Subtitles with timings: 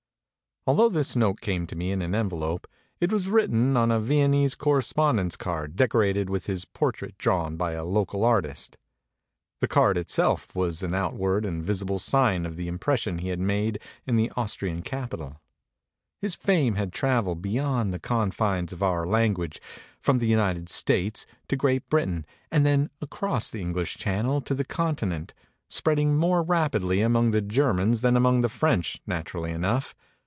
[0.67, 2.67] Although this note came to me in an envelope,
[2.99, 7.83] it was written on a Viennese correspondence card decorated with his portrait drawn by a
[7.83, 8.77] local artist.
[9.59, 13.39] The card itself was an outward and visi ble sign of the impression he had
[13.39, 15.41] made in the Austrian capital.
[16.19, 19.59] His fame had travelled be yond the confines of our language,
[19.99, 24.63] from the United States to Great Britain and then across the English Channel to the
[24.63, 25.33] Continent,
[25.71, 29.01] spreading more rapidly among the Germans than among 286 MEMORIES OF MARK TWAIN the French,
[29.47, 29.95] naturally enough.